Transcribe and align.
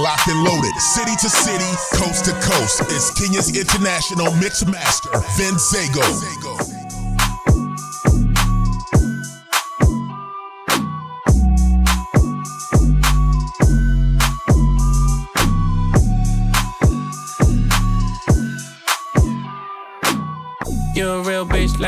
locked 0.00 0.28
and 0.28 0.42
loaded. 0.42 0.74
City 0.80 1.12
to 1.20 1.28
city, 1.28 1.70
coast 1.94 2.24
to 2.24 2.32
coast. 2.40 2.82
It's 2.88 3.10
Kenya's 3.10 3.56
international 3.56 4.32
mix 4.36 4.64
master, 4.64 5.10
Vince 5.36 5.70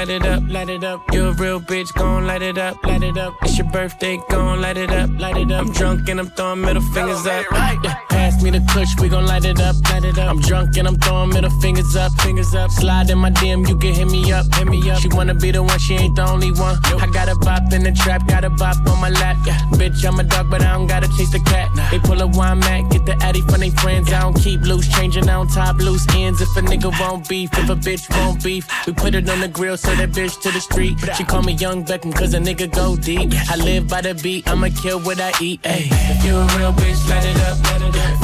light 0.03 0.21
it 0.21 0.27
up, 0.27 0.43
light 0.49 0.69
it 0.69 0.83
up. 0.83 1.01
You're 1.13 1.29
a 1.29 1.33
real 1.35 1.61
bitch, 1.61 1.95
gon' 1.95 2.27
light 2.27 2.43
it 2.43 2.59
up, 2.59 2.85
light 2.85 3.05
it 3.05 3.17
up. 3.17 3.35
It's 3.43 3.57
your 3.57 3.71
birthday, 3.71 4.19
gon' 4.29 4.61
light 4.61 4.77
it 4.77 4.91
up, 4.91 5.11
light 5.21 5.37
it 5.37 5.53
up. 5.53 5.65
I'm 5.65 5.73
drunk 5.73 6.09
and 6.09 6.19
I'm 6.19 6.27
throwing 6.31 6.61
middle 6.61 6.83
fingers 6.83 7.25
up. 7.25 7.45
Yeah, 7.53 7.95
pass 8.09 8.43
me 8.43 8.51
the 8.51 8.59
kush, 8.73 8.99
we 9.01 9.09
gon' 9.09 9.27
light 9.27 9.45
it 9.45 9.61
up, 9.61 9.77
light 9.91 10.05
it 10.05 10.19
up. 10.19 10.29
I'm 10.29 10.41
drunk 10.41 10.77
and 10.77 10.89
I'm 10.89 10.97
throwing 10.99 11.29
middle 11.29 11.51
fingers 11.61 11.95
up, 11.95 12.11
fingers 12.21 12.53
up. 12.53 12.73
Slide 12.73 13.11
in 13.11 13.19
my 13.19 13.31
DM, 13.31 13.69
you 13.69 13.77
can 13.77 13.95
hit 13.95 14.11
me 14.11 14.33
up, 14.33 14.53
hit 14.55 14.67
me 14.67 14.91
up. 14.91 14.99
She 14.99 15.09
wanna 15.09 15.35
be 15.35 15.53
the 15.53 15.63
one, 15.63 15.79
she 15.79 15.95
ain't 15.95 16.17
the 16.17 16.29
only 16.29 16.51
one. 16.51 16.79
I 17.01 17.07
got 17.13 17.29
a 17.29 17.37
bop 17.37 17.73
in 17.73 17.85
the 17.85 17.93
trap, 17.93 18.27
got 18.27 18.43
a 18.43 18.51
bop 18.51 18.77
on 18.89 19.01
my 19.01 19.11
lap. 19.11 19.37
Yeah, 19.47 19.59
bitch, 19.79 20.05
I'm 20.05 20.19
a 20.19 20.25
dog, 20.25 20.51
but 20.51 20.63
I 20.63 20.73
don't 20.73 20.89
gotta 20.89 21.07
chase 21.17 21.31
the 21.31 21.41
cat. 21.41 21.71
They 21.93 22.01
pull 22.01 22.21
a 22.21 22.27
wine 22.27 22.59
mat, 22.59 22.91
get 22.91 23.07
the 23.07 23.15
addy 23.23 23.43
from 23.43 23.61
they 23.61 23.71
friends. 23.71 24.13
I 24.13 24.23
don't 24.23 24.35
keep 24.35 24.63
loose, 24.63 24.89
changing 24.89 25.29
on 25.29 25.47
top 25.47 25.77
loose 25.77 26.07
ends. 26.17 26.41
If 26.41 26.57
a 26.57 26.61
nigga 26.63 26.91
won't 26.99 27.29
beef, 27.29 27.51
if 27.53 27.71
a 27.71 27.77
bitch 27.77 28.11
won't 28.17 28.43
beef, 28.43 28.67
we 28.85 28.93
put 28.93 29.15
it 29.15 29.29
on 29.31 29.41
the 29.41 29.49
grill 29.49 29.77
so 29.77 29.92
that 29.97 30.11
bitch 30.11 30.41
to 30.43 30.51
the 30.51 30.61
street. 30.61 30.99
She 31.17 31.25
call 31.25 31.43
me 31.43 31.53
Young 31.55 31.85
Beckham 31.85 32.15
cause 32.15 32.35
a 32.35 32.39
nigga 32.39 32.73
go 32.73 32.97
deep. 32.97 33.33
I 33.51 33.57
live 33.57 33.89
by 33.89 34.01
the 34.01 34.15
beat, 34.15 34.49
I'ma 34.49 34.69
kill 34.83 35.01
what 35.01 35.21
I 35.21 35.33
eat. 35.41 35.61
Ay. 35.65 35.89
You 36.25 36.37
a 36.37 36.47
real 36.57 36.73
bitch, 36.73 37.09
light 37.09 37.25
it 37.25 37.37
up. 37.49 37.57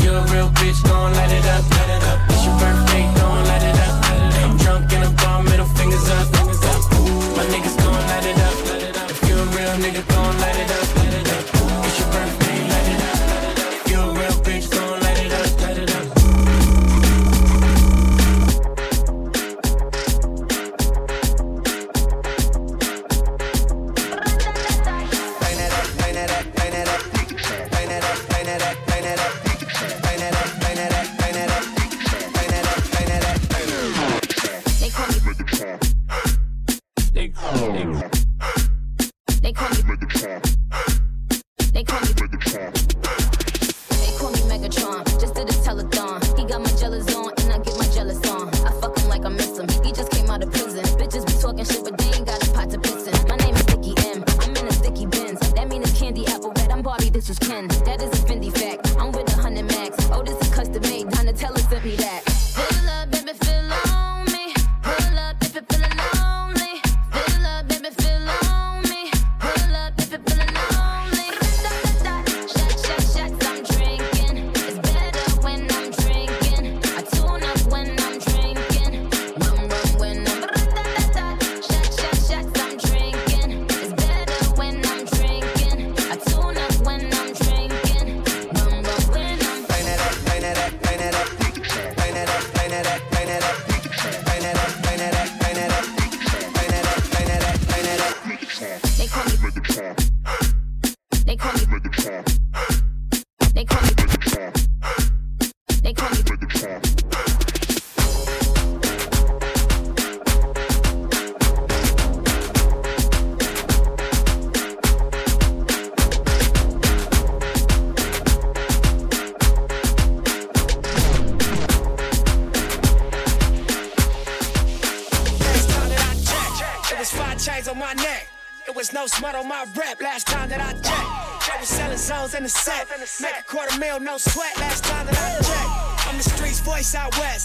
You 0.02 0.10
a 0.12 0.22
real 0.32 0.48
bitch, 0.50 0.82
gon' 0.84 1.12
light 1.14 1.32
it 1.32 1.46
up. 1.46 1.64
It's 2.30 2.44
your 2.44 2.58
birthday, 2.58 3.17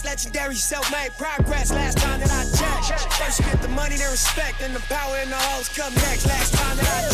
legendary 0.04 0.54
self-made 0.54 1.10
progress. 1.18 1.72
Last 1.72 1.98
time 1.98 2.20
that 2.20 2.30
I 2.30 2.44
checked, 2.56 3.12
first 3.14 3.40
you 3.40 3.46
get 3.46 3.60
the 3.60 3.68
money, 3.68 3.96
then 3.96 4.10
respect, 4.10 4.62
and 4.62 4.74
the 4.74 4.80
power 4.80 5.16
and 5.16 5.30
the 5.30 5.36
hoes 5.36 5.68
come 5.68 5.92
next. 5.94 6.26
Last 6.26 6.54
time 6.54 6.76
that 6.76 6.86
I 6.86 7.00
checked, 7.08 7.13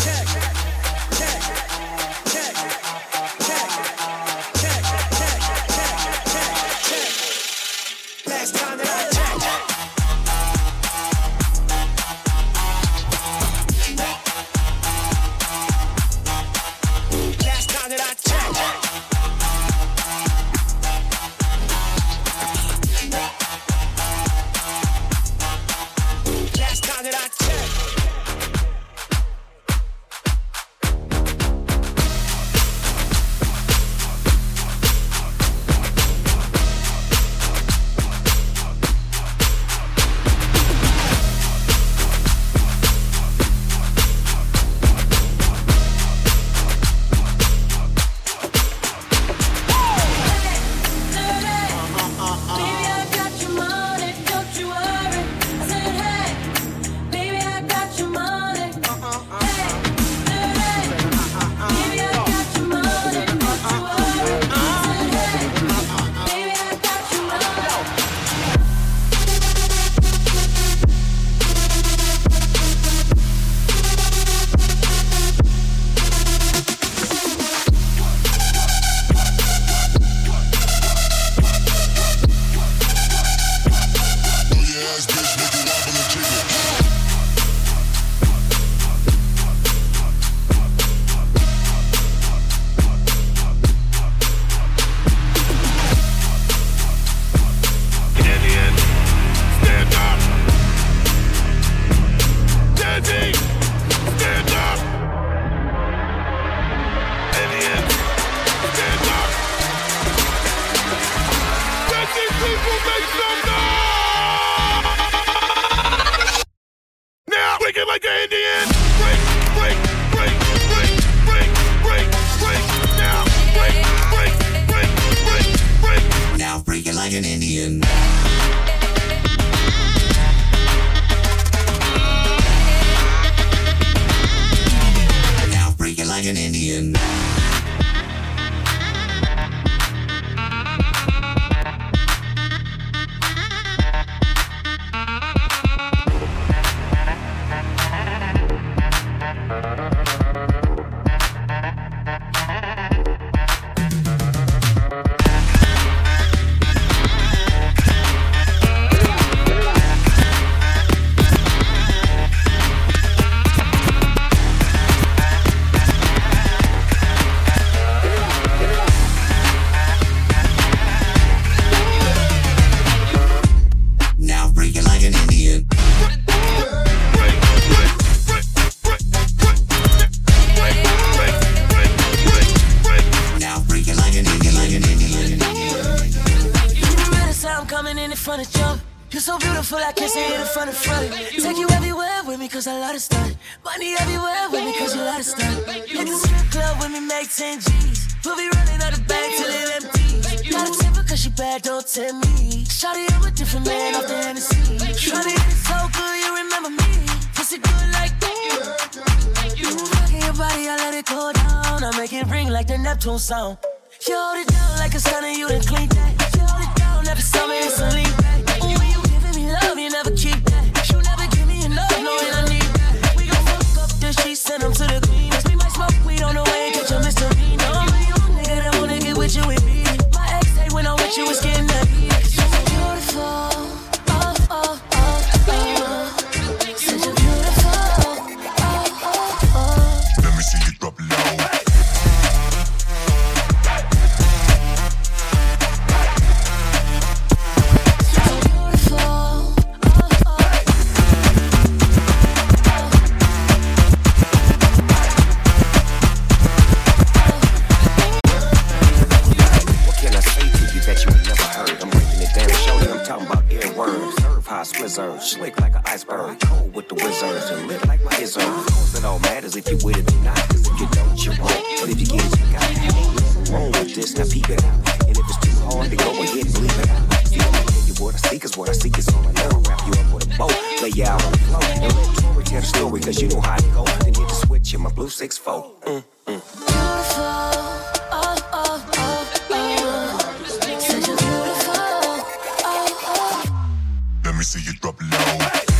me 294.41 294.45
see 294.45 294.59
you 294.61 294.73
drop 294.79 294.99
low. 294.99 295.70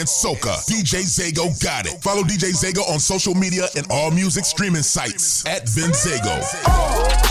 and 0.00 0.08
soca. 0.08 0.56
DJ 0.66 1.04
Zago 1.04 1.52
got 1.62 1.86
it. 1.86 2.02
Follow 2.02 2.22
DJ 2.22 2.52
Zago 2.52 2.88
on 2.90 2.98
social 2.98 3.34
media 3.34 3.66
and 3.76 3.86
all 3.90 4.10
music 4.10 4.44
streaming 4.44 4.82
sites 4.82 5.46
at 5.46 5.66
Vinzago. 5.66 6.40
Oh. 6.66 7.29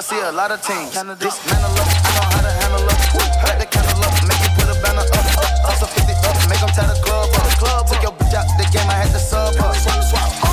I 0.00 0.02
see 0.02 0.18
a 0.18 0.32
lot 0.32 0.50
of 0.50 0.62
teams. 0.62 0.94
This 1.18 1.36
man 1.44 1.60
I 1.60 1.68
I 1.68 1.76
know 1.76 2.24
how 2.32 2.40
to 2.40 2.48
handle 2.48 2.88
up. 2.88 3.44
Light 3.44 3.58
the 3.60 3.66
candle 3.66 4.00
up, 4.00 4.16
make 4.24 4.40
you 4.40 4.48
put 4.56 4.72
a 4.72 4.80
banner 4.80 5.04
up. 5.04 5.26
Toss 5.60 5.82
a 5.82 5.86
50 5.92 6.12
up, 6.24 6.48
make 6.48 6.60
them 6.60 6.70
tie 6.70 6.88
the 6.88 6.96
club 7.04 7.28
up. 7.36 7.86
Took 7.86 8.00
your 8.00 8.12
bitch 8.12 8.32
out 8.32 8.48
the 8.56 8.64
game, 8.72 8.88
I 8.88 8.94
had 8.94 9.12
to 9.12 9.18
sub 9.18 9.54
up. 9.60 9.76
Swap, 9.76 10.02
swap. 10.02 10.49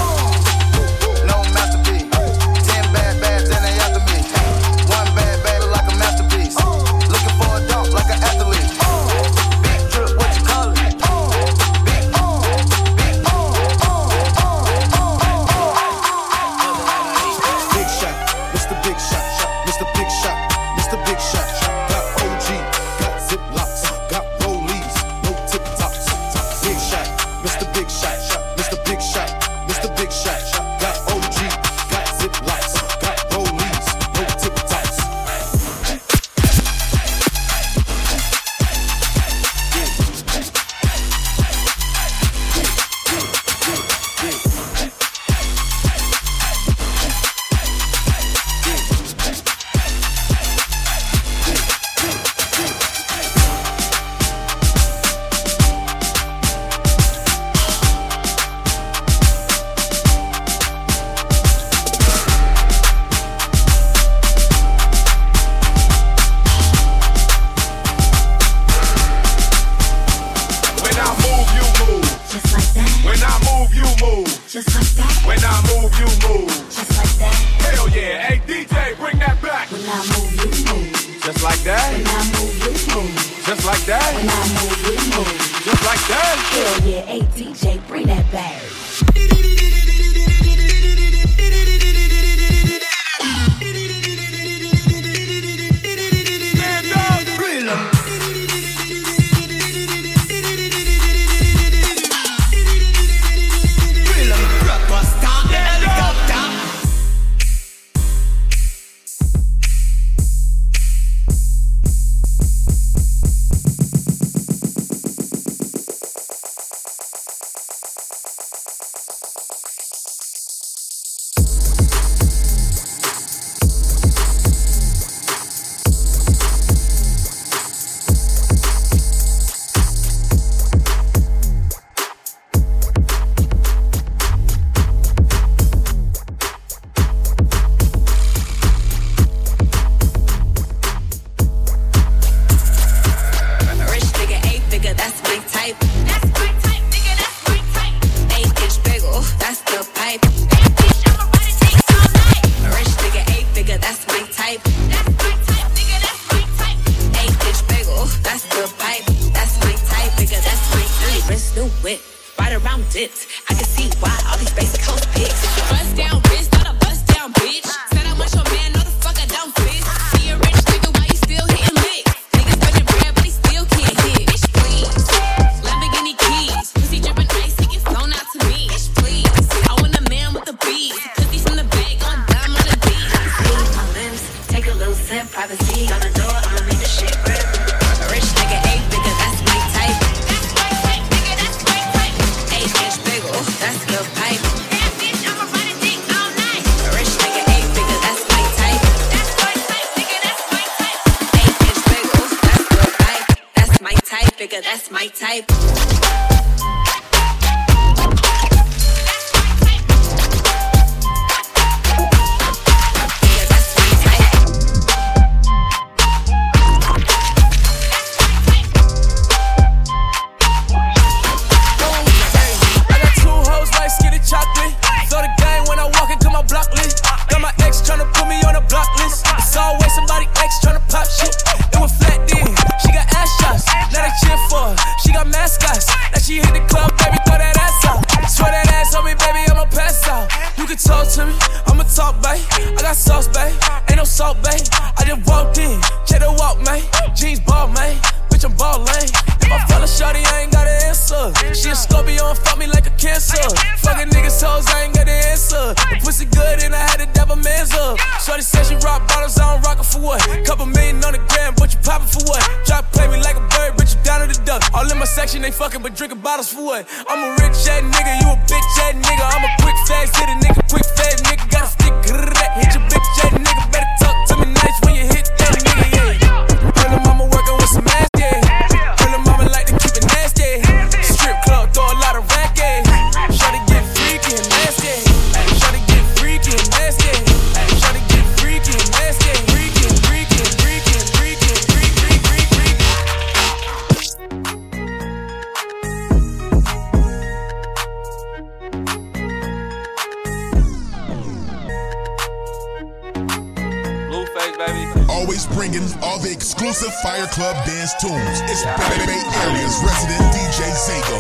Tunes. 308.00 308.42
It's 308.46 308.63
Bay 308.63 309.06
Bay 309.06 309.22
Area's 309.42 309.77
resident 309.82 310.30
DJ 310.34 310.70
Zago. 310.86 311.20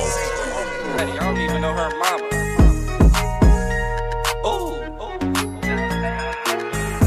Hey, 0.97 1.09
I 1.17 1.25
don't 1.25 1.41
even 1.41 1.61
know 1.61 1.73
her 1.73 1.89
mama. 1.97 2.27
Ooh. 4.45 4.77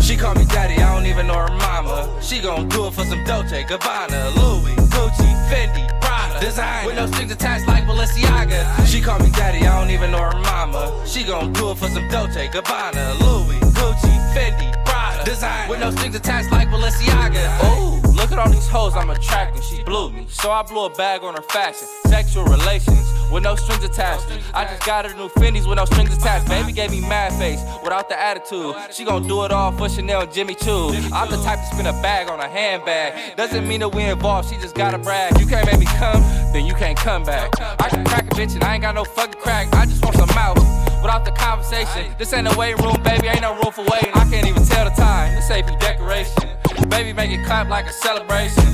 She 0.02 0.16
call 0.16 0.34
me 0.34 0.44
daddy, 0.46 0.74
I 0.82 0.94
don't 0.94 1.06
even 1.06 1.26
know 1.28 1.34
her 1.34 1.54
mama. 1.56 2.08
She 2.20 2.40
gon' 2.40 2.68
do 2.68 2.88
it 2.88 2.94
for 2.94 3.04
some 3.04 3.22
Dolce, 3.24 3.62
Gabbana, 3.62 4.34
Louis, 4.34 4.74
Gucci, 4.90 5.30
Fendi, 5.48 5.86
Prada. 6.00 6.40
Design 6.40 6.86
with 6.86 6.96
no 6.96 7.06
strings 7.06 7.30
attached 7.30 7.68
like 7.68 7.84
Balenciaga. 7.84 8.86
She 8.86 9.00
call 9.00 9.20
me 9.20 9.30
daddy, 9.30 9.66
I 9.66 9.78
don't 9.80 9.90
even 9.90 10.10
know 10.10 10.22
her 10.22 10.38
mama. 10.40 10.92
She 11.06 11.22
gon' 11.22 11.52
do 11.52 11.70
it 11.70 11.78
for 11.78 11.88
some 11.88 12.08
Dolce, 12.08 12.48
Gabbana, 12.48 13.20
Louis, 13.20 13.60
Gucci, 13.70 14.34
Fendi, 14.34 14.72
Prada. 14.84 15.24
Design 15.24 15.68
with 15.68 15.78
no 15.78 15.92
strings 15.92 16.16
attached 16.16 16.50
like 16.50 16.68
Balenciaga. 16.68 17.46
Ooh, 17.64 18.09
look 18.30 18.38
at 18.38 18.46
all 18.46 18.52
these 18.52 18.68
hoes 18.68 18.94
I'm 18.94 19.10
attracting. 19.10 19.62
She 19.62 19.82
blew 19.82 20.10
me, 20.10 20.26
so 20.28 20.50
I 20.50 20.62
blew 20.62 20.84
a 20.84 20.90
bag 20.90 21.22
on 21.22 21.34
her 21.34 21.42
fashion. 21.42 21.88
Sexual 22.06 22.44
relations 22.44 23.12
with 23.32 23.42
no 23.42 23.56
strings 23.56 23.82
attached. 23.84 24.26
I 24.54 24.64
just 24.64 24.84
got 24.86 25.04
her 25.04 25.16
new 25.16 25.28
Fendi's 25.28 25.66
with 25.66 25.76
no 25.76 25.84
strings 25.84 26.16
attached. 26.16 26.48
Baby 26.48 26.72
gave 26.72 26.90
me 26.90 27.00
mad 27.00 27.32
face 27.32 27.60
without 27.82 28.08
the 28.08 28.20
attitude. 28.20 28.74
She 28.92 29.04
gon' 29.04 29.26
do 29.26 29.44
it 29.44 29.52
all 29.52 29.72
for 29.72 29.88
Chanel 29.88 30.22
and 30.22 30.32
Jimmy 30.32 30.54
Choo. 30.54 30.90
I'm 31.12 31.30
the 31.30 31.42
type 31.42 31.58
to 31.58 31.66
spin 31.74 31.86
a 31.86 31.92
bag 32.02 32.28
on 32.28 32.40
a 32.40 32.48
handbag. 32.48 33.36
Doesn't 33.36 33.66
mean 33.66 33.80
that 33.80 33.94
we 33.94 34.04
involved, 34.04 34.48
she 34.48 34.56
just 34.60 34.74
gotta 34.74 34.98
brag. 34.98 35.38
You 35.40 35.46
can't 35.46 35.66
make 35.66 35.80
me 35.80 35.86
come, 35.86 36.22
then 36.52 36.66
you 36.66 36.74
can't 36.74 36.98
come 36.98 37.24
back. 37.24 37.50
I 37.60 37.88
can 37.88 38.04
crack 38.04 38.30
a 38.30 38.34
bitch 38.34 38.54
and 38.54 38.62
I 38.62 38.74
ain't 38.74 38.82
got 38.82 38.94
no 38.94 39.04
fucking 39.04 39.40
crack. 39.40 39.74
I 39.74 39.86
just 39.86 40.04
want 40.04 40.16
some 40.16 40.28
mouth 40.34 40.58
without 41.02 41.24
the 41.24 41.32
conversation. 41.32 42.14
This 42.18 42.32
ain't 42.32 42.46
a 42.46 42.56
waiting 42.56 42.84
room, 42.84 43.02
baby, 43.02 43.26
ain't 43.26 43.42
no 43.42 43.54
room 43.54 43.72
for 43.72 43.82
waiting. 43.82 44.12
I 44.14 44.28
can't 44.30 44.46
even 44.46 44.64
tell 44.64 44.84
the 44.84 44.94
time. 44.94 45.34
This 45.34 45.50
ain't 45.50 45.66
for 45.66 45.76
decoration. 45.78 46.59
Baby, 46.88 47.12
make 47.12 47.30
it 47.30 47.44
clap 47.44 47.68
like 47.68 47.86
a 47.86 47.92
celebration. 47.92 48.64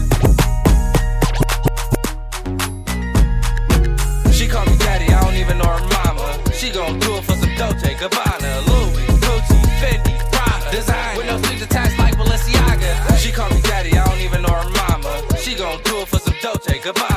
She 4.32 4.46
call 4.48 4.64
me 4.66 4.76
daddy, 4.78 5.12
I 5.12 5.20
don't 5.24 5.34
even 5.34 5.58
know 5.58 5.64
her 5.64 5.86
mama. 5.88 6.38
She 6.52 6.70
gon' 6.70 6.98
do 6.98 7.16
it 7.16 7.24
for 7.24 7.34
some 7.34 7.54
Dolce, 7.56 7.94
Gabbana, 7.94 8.66
Louis, 8.68 9.06
Gucci, 9.20 9.60
Fendi, 9.80 10.14
Prada. 10.32 10.70
Design 10.70 11.16
with 11.16 11.26
no 11.26 11.38
sleeves 11.42 11.62
attached 11.62 11.98
like 11.98 12.14
Balenciaga. 12.16 13.18
She 13.18 13.32
call 13.32 13.50
me 13.50 13.60
daddy, 13.62 13.96
I 13.96 14.04
don't 14.06 14.20
even 14.20 14.42
know 14.42 14.52
her 14.52 14.70
mama. 14.70 15.22
She 15.38 15.54
gon' 15.54 15.82
do 15.82 16.00
it 16.00 16.08
for 16.08 16.18
some 16.18 16.34
Dolce, 16.42 16.78
Gabbana. 16.78 17.15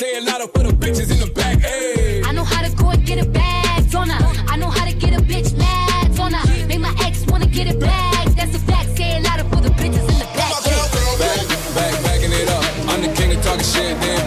staying 0.00 0.26
out 0.28 0.40
up 0.40 0.50
for 0.56 0.62
the 0.64 0.72
bitches 0.72 1.10
in 1.12 1.18
the 1.20 1.30
back. 1.34 1.58
Ayy. 1.58 2.24
I 2.26 2.32
know 2.32 2.42
how 2.42 2.62
to 2.66 2.74
go 2.74 2.88
and 2.88 3.04
get 3.04 3.18
a 3.22 3.28
bag 3.28 3.94
on 3.94 4.08
her. 4.08 4.22
I 4.48 4.56
know 4.56 4.70
how 4.70 4.86
to 4.86 4.94
get 4.94 5.12
a 5.12 5.22
bitch 5.22 5.54
mad 5.58 6.18
on 6.18 6.32
her. 6.32 6.66
Make 6.66 6.80
my 6.80 6.94
ex 7.04 7.26
wanna 7.26 7.46
get 7.46 7.66
it 7.66 7.78
back. 7.78 8.24
That's 8.38 8.54
a 8.54 8.60
fact. 8.60 8.88
Staying 8.96 9.26
out 9.26 9.40
up 9.40 9.48
for 9.52 9.60
the 9.60 9.68
bitches 9.80 10.06
in 10.12 10.18
the 10.24 10.28
back. 10.38 10.54
Back, 11.20 11.46
back, 11.76 11.94
backing 12.04 12.32
it 12.32 12.48
up. 12.48 12.64
I'm 12.90 13.02
the 13.02 13.12
king 13.14 13.36
of 13.36 13.44
talking 13.44 13.62
shit. 13.72 14.00
Damn. 14.00 14.19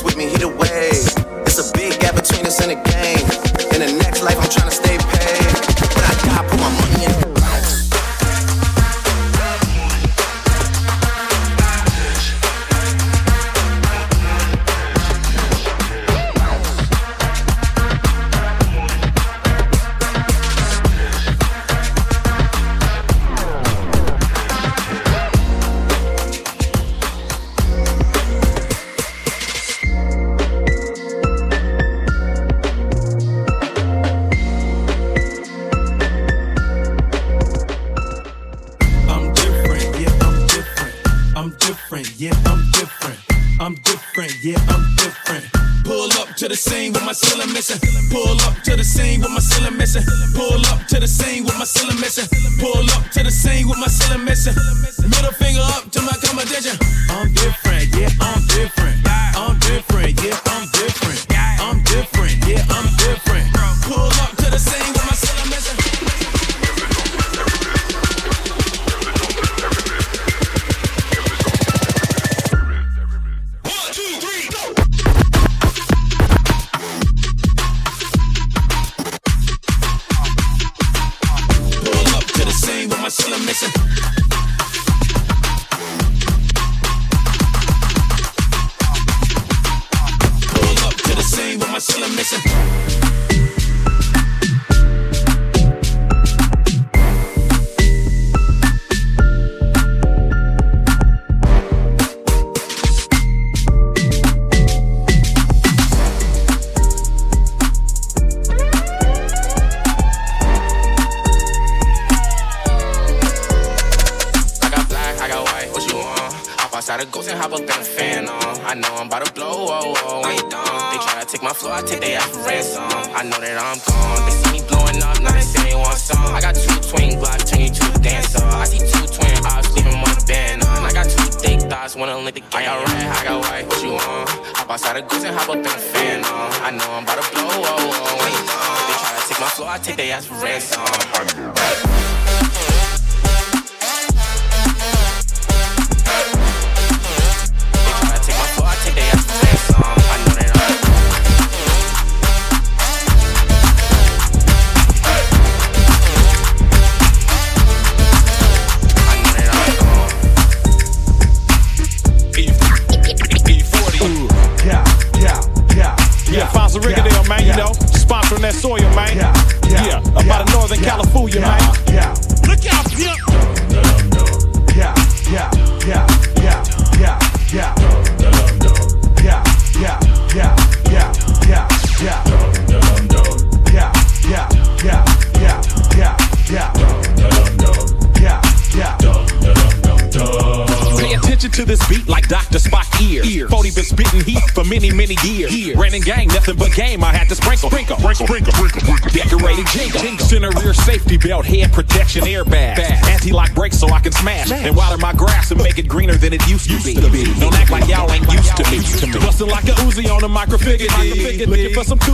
with 0.00 0.16
me. 0.16 0.28
He 0.28 0.41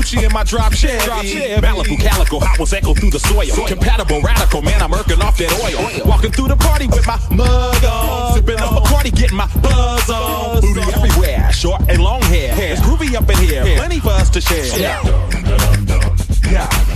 Looking 0.08 0.20
for 0.20 0.20
some 0.20 0.20
coochie 0.20 0.26
in 0.26 0.32
my 0.32 0.44
drop 0.44 0.72
shed. 0.72 1.62
Malibu 1.62 1.98
calico, 2.00 2.38
hot 2.38 2.58
was 2.58 2.72
echo 2.72 2.94
through 2.94 3.10
the 3.10 3.18
soil. 3.18 3.66
Compatible 3.66 4.20
radical, 4.20 4.62
man, 4.62 4.80
I'm 4.82 4.92
irking 4.92 5.20
off 5.20 5.36
that 5.38 5.52
oil. 5.60 6.08
Walking 6.08 6.32
through 6.32 6.48
the 6.48 6.56
party 6.56 6.86
with 6.86 7.06
my 7.06 7.18
mug 7.30 7.84
on. 7.84 8.34
Sipping 8.34 8.58
up 8.58 8.76
a 8.76 8.80
party, 8.80 9.10
getting 9.10 9.36
my 9.36 9.46
buzz 9.60 10.08
on. 10.10 10.60
Booty 10.60 10.80
everywhere, 10.80 11.52
short 11.52 11.82
and 11.88 12.02
long 12.02 12.22
hair. 12.22 12.54
hair. 12.54 12.72
It's 12.72 12.82
groovy 12.82 13.14
up 13.14 13.28
in 13.30 13.38
here, 13.38 13.62
plenty 13.76 14.00
for 14.00 14.10
us 14.10 14.30
to 14.30 14.40
share. 14.40 14.78
Yeah, 14.78 15.02
yeah, 16.50 16.87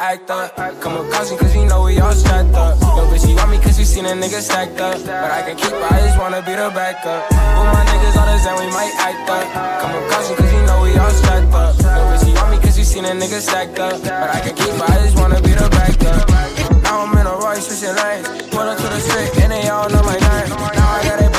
act 0.00 0.30
up. 0.30 0.56
Come 0.80 0.98
with 0.98 1.12
caution, 1.12 1.36
cause 1.36 1.54
you 1.54 1.66
know 1.66 1.84
we 1.84 2.00
all 2.00 2.12
strapped 2.12 2.54
up. 2.54 2.80
Yo, 2.80 3.04
bitch, 3.12 3.26
she 3.26 3.34
want 3.34 3.50
me 3.50 3.58
cause 3.58 3.76
she 3.76 3.84
seen 3.84 4.06
a 4.06 4.16
nigga 4.16 4.40
stacked 4.40 4.80
up. 4.80 4.96
But 5.04 5.30
I 5.30 5.42
can 5.42 5.56
keep 5.56 5.70
her, 5.70 5.88
I 5.92 6.00
just 6.00 6.18
wanna 6.18 6.40
be 6.40 6.56
the 6.56 6.72
backup. 6.72 7.28
With 7.28 7.68
my 7.76 7.84
niggas, 7.84 8.16
all 8.16 8.26
the 8.26 8.38
same, 8.40 8.56
we 8.58 8.72
might 8.72 8.94
act 8.96 9.28
up. 9.28 9.44
Come 9.80 9.92
with 9.92 10.10
caution, 10.10 10.36
cause 10.36 10.52
you 10.52 10.62
know 10.64 10.82
we 10.82 10.96
all 10.96 11.10
strapped 11.10 11.52
up. 11.52 11.76
Yo, 11.76 12.02
bitch, 12.08 12.24
she 12.24 12.32
want 12.32 12.50
me 12.50 12.58
cause 12.58 12.76
she 12.76 12.84
seen 12.84 13.04
a 13.04 13.12
nigga 13.12 13.40
stacked 13.40 13.78
up. 13.78 14.00
But 14.02 14.30
I 14.36 14.40
can 14.40 14.56
keep 14.56 14.72
her, 14.72 14.88
I 14.88 14.96
just 15.04 15.16
wanna 15.20 15.40
be 15.42 15.52
the 15.52 15.68
backup. 15.68 16.28
Now 16.82 17.04
I'm 17.04 17.18
in 17.18 17.26
a 17.26 17.36
Royce, 17.36 17.68
switching 17.68 17.94
lanes. 17.94 18.26
Pull 18.48 18.64
up 18.64 18.76
to 18.80 18.88
the 18.88 19.00
strip, 19.00 19.36
and 19.44 19.52
they 19.52 19.68
all 19.68 19.88
know 19.90 20.02
my 20.02 20.16
name. 20.16 20.48
Now 20.48 20.96
I 20.96 21.04
got 21.04 21.20
it 21.20 21.29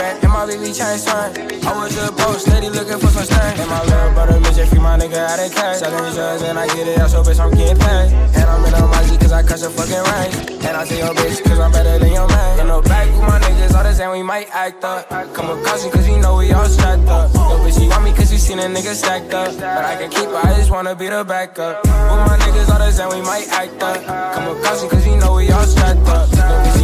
my 0.41 0.47
baby 0.47 0.73
changed 0.73 1.06
time. 1.06 1.30
I 1.62 1.71
was 1.77 1.93
a 2.01 2.12
post, 2.17 2.47
steady 2.47 2.69
looking 2.69 2.97
for 2.97 3.13
some 3.13 3.25
stain. 3.25 3.62
And 3.62 3.69
my 3.69 3.84
little 3.86 4.12
brother, 4.13 4.39
midget, 4.39 4.67
free 4.69 4.80
my 4.80 4.97
nigga 4.97 5.21
out 5.21 5.38
of 5.38 5.54
cash. 5.54 5.77
Selling 5.77 6.13
drugs, 6.13 6.41
and 6.41 6.58
I 6.58 6.65
get 6.73 6.88
it 6.88 6.97
out, 6.97 7.12
so 7.12 7.21
bitch, 7.21 7.39
I'm 7.39 7.51
getting 7.54 7.77
paid. 7.77 8.10
And 8.34 8.47
I'm 8.49 8.65
in 8.65 8.73
a 8.73 8.82
Mozzie, 8.89 9.19
cause 9.21 9.32
I 9.32 9.43
crush 9.43 9.62
a 9.62 9.69
fucking 9.69 10.01
range. 10.01 10.65
And 10.65 10.73
I 10.77 10.86
tell 10.86 10.97
your 10.97 11.13
bitch, 11.13 11.43
cause 11.45 11.60
I'm 11.60 11.71
better 11.71 11.99
than 11.99 12.12
your 12.12 12.27
man. 12.27 12.60
In 12.60 12.67
the 12.73 12.82
back 12.82 13.06
with 13.13 13.21
my 13.21 13.38
niggas, 13.38 13.75
all 13.75 13.84
the 13.84 13.93
same, 13.93 14.12
we 14.12 14.23
might 14.23 14.49
act 14.49 14.84
up. 14.84 15.08
Come 15.36 15.47
with 15.49 15.63
caution, 15.63 15.91
cause 15.91 16.08
you 16.10 16.17
know 16.17 16.38
we 16.38 16.51
all 16.51 16.65
strapped 16.65 17.08
up. 17.08 17.34
Yo, 17.36 17.62
bitch, 17.62 17.77
she 17.77 17.88
want 17.88 18.04
me 18.04 18.12
cause 18.13 18.32
she 18.32 18.38
seen 18.38 18.58
a 18.58 18.65
nigga 18.65 18.97
stacked 18.97 19.34
up. 19.34 19.54
But 19.58 19.86
I 19.86 19.95
can 19.95 20.10
keep 20.10 20.25
her, 20.25 20.41
I 20.41 20.58
just 20.58 20.71
wanna 20.71 20.95
be 20.95 21.08
the 21.08 21.23
backup. 21.23 21.86
With 21.86 22.21
my 22.25 22.38
niggas, 22.41 22.69
all 22.73 22.80
the 22.80 22.89
same, 22.89 23.10
we 23.13 23.21
might 23.21 23.47
act 23.49 23.77
up. 23.84 24.01
Come 24.34 24.49
with 24.49 24.63
caution, 24.65 24.89
cause 24.89 25.06
you 25.06 25.17
know 25.17 25.36
we 25.36 25.51
all 25.51 25.65
strapped 25.69 26.01
up. 26.10 26.25
Yo, 26.34 26.41
bitch, 26.65 26.81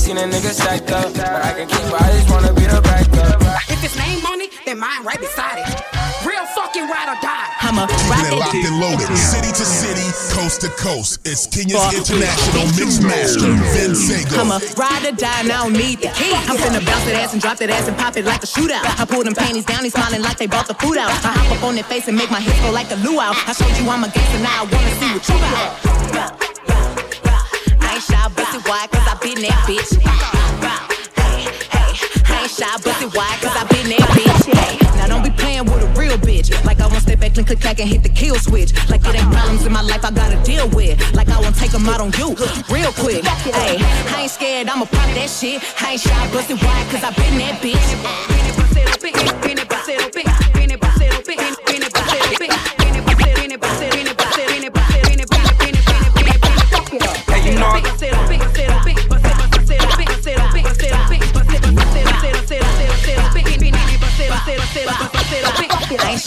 seen 0.00 0.16
a 0.16 0.24
nigga 0.24 0.50
stacked 0.56 0.90
up. 0.90 1.12
But 1.12 1.28
I 1.44 1.52
can 1.52 1.68
keep 1.68 1.84
her, 1.92 1.96
I 2.00 2.08
just 2.16 2.30
wanna 2.32 2.52
be 2.56 2.64
the 2.64 2.80
backup. 2.80 3.36
If 3.68 3.84
it's 3.84 3.96
name 4.00 4.22
money, 4.22 4.48
then 4.64 4.78
mine 4.80 5.04
right 5.04 5.20
beside 5.20 5.60
it. 5.60 5.68
Real 6.24 6.44
fucking 6.56 6.84
ride 6.88 7.08
or 7.12 7.18
die. 7.20 7.48
I'm 7.60 7.76
a 7.80 7.86
Keeping 7.88 8.32
it 8.32 8.36
locked 8.40 8.64
and 8.68 8.76
loaded, 8.80 9.08
city 9.16 9.52
to 9.52 9.64
city, 9.64 10.04
coast 10.36 10.60
to 10.64 10.68
coast. 10.76 11.20
It's 11.24 11.46
Kenya's 11.46 11.96
international 11.96 12.64
mix 12.76 13.00
master, 13.00 13.52
Vince 13.72 14.04
I'm 14.36 14.48
Sago. 14.52 14.56
a 14.56 14.60
ride 14.80 15.04
or 15.08 15.16
die, 15.16 15.40
and 15.40 15.52
I 15.52 15.64
don't 15.64 15.72
need 15.72 16.00
the 16.00 16.12
key. 16.16 16.32
I'm 16.48 16.56
finna 16.60 16.84
bounce 16.84 17.04
that 17.08 17.16
ass 17.20 17.32
and 17.32 17.40
drop 17.40 17.56
that 17.58 17.70
ass 17.70 17.88
and 17.88 17.96
pop 17.96 18.16
it 18.16 18.24
like 18.24 18.42
a 18.42 18.46
shootout. 18.48 18.84
I 19.00 19.04
pull 19.04 19.24
them 19.24 19.34
panties 19.34 19.64
down, 19.64 19.82
they 19.82 19.90
smiling 19.90 20.22
like 20.22 20.36
they 20.36 20.46
bought 20.48 20.66
the 20.68 20.74
food 20.74 20.96
out. 20.98 21.08
I 21.24 21.32
hop 21.32 21.56
up 21.56 21.64
on 21.64 21.74
their 21.74 21.84
face 21.84 22.08
and 22.08 22.16
make 22.16 22.30
my 22.30 22.40
hips 22.40 22.60
go 22.60 22.70
like 22.70 22.90
a 22.90 22.96
luau. 23.00 23.32
I 23.32 23.52
showed 23.52 23.72
you 23.80 23.88
I'm 23.88 24.04
a 24.04 24.08
gangster, 24.08 24.40
now 24.40 24.64
I 24.64 24.68
wanna 24.68 24.92
see 25.00 25.10
what 25.12 25.24
you 25.28 25.36
got. 26.14 26.69
It 28.52 28.66
wide, 28.66 28.90
cause 28.90 29.06
I 29.06 29.14
been 29.22 29.38
that 29.46 29.62
bitch. 29.62 29.94
Hey, 31.14 31.46
hey, 31.70 31.94
I 32.34 32.42
ain't 32.42 32.50
shy, 32.50 32.66
it 32.66 33.14
wide, 33.14 33.38
cause 33.38 33.54
I 33.54 33.62
been 33.70 33.86
that 33.94 34.02
bitch. 34.10 34.50
Hey, 34.50 34.74
now 34.98 35.06
don't 35.06 35.22
be 35.22 35.30
playing 35.30 35.66
with 35.66 35.84
a 35.84 35.90
real 35.94 36.18
bitch. 36.18 36.50
Like 36.64 36.80
I 36.80 36.88
won't 36.88 37.02
step 37.02 37.20
back 37.20 37.36
and 37.36 37.46
click 37.46 37.60
back 37.60 37.78
and 37.78 37.88
hit 37.88 38.02
the 38.02 38.08
kill 38.08 38.34
switch. 38.34 38.74
Like 38.90 39.06
it 39.06 39.14
ain't 39.14 39.30
problems 39.30 39.66
in 39.66 39.72
my 39.72 39.82
life 39.82 40.04
I 40.04 40.10
gotta 40.10 40.42
deal 40.42 40.68
with. 40.70 40.98
Like 41.14 41.28
I 41.28 41.40
won't 41.40 41.54
take 41.54 41.70
them 41.70 41.88
out 41.88 42.00
on 42.00 42.10
you 42.18 42.34
real 42.66 42.90
quick. 42.98 43.24
Hey, 43.24 43.78
I 43.78 44.22
ain't 44.22 44.30
scared, 44.32 44.68
I'ma 44.68 44.86
pop 44.86 45.06
that 45.14 45.30
shit. 45.30 45.62
I 45.80 45.92
ain't 45.92 46.00
shy, 46.00 46.10
it 46.10 46.62
wide, 46.62 46.86
cause 46.90 47.04
I 47.04 47.14
been 47.14 47.38
that 47.38 47.62
bitch. 47.62 48.30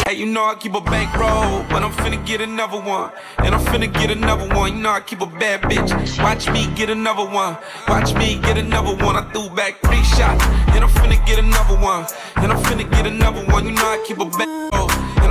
Hey, 0.08 0.15
you 0.15 0.26
know 0.26 0.45
I 0.45 0.56
keep 0.56 0.73
a 0.73 0.82
bankroll, 0.82 1.63
but 1.69 1.84
I'm 1.84 1.91
finna 1.91 2.23
get 2.26 2.41
another 2.41 2.80
one. 2.80 3.12
And 3.38 3.54
I'm 3.54 3.63
finna 3.65 3.91
get 3.91 4.12
another 4.12 4.47
one. 4.56 4.76
You 4.76 4.82
know 4.84 4.89
I 4.89 5.02
keep 5.02 5.21
a 5.21 5.26
bad 5.26 5.62
bitch. 5.62 6.21
Watch 6.23 6.49
me 6.49 6.67
get 6.76 6.89
another 6.89 7.26
one. 7.26 7.58
Watch 7.88 8.13
me 8.15 8.39
get 8.39 8.58
another 8.58 8.95
one. 9.06 9.15
I 9.15 9.21
threw 9.32 9.49
back 9.49 9.80
three 9.82 10.04
shots. 10.04 10.43
And 10.73 10.84
I'm 10.84 10.89
finna 10.89 11.23
get 11.26 11.39
another 11.39 11.76
one. 11.76 12.06
And 12.38 12.52
I'm 12.52 12.63
finna 12.63 12.89
get 12.91 13.06
another 13.06 13.45
one. 13.52 13.65
You 13.65 13.71
know 13.73 13.86
I 13.86 14.04
keep 14.06 14.19
a 14.19 14.26
bankroll. 14.26 14.82